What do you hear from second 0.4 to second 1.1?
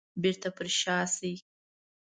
پر شا